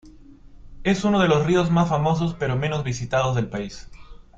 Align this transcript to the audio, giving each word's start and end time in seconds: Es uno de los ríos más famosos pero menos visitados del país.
Es 0.83 1.03
uno 1.03 1.19
de 1.19 1.27
los 1.27 1.45
ríos 1.45 1.69
más 1.69 1.87
famosos 1.87 2.33
pero 2.33 2.55
menos 2.55 2.83
visitados 2.83 3.35
del 3.35 3.49
país. 3.51 3.87